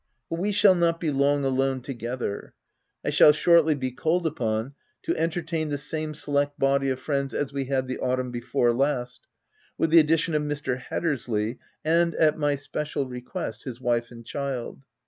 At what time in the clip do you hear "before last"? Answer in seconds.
8.31-9.27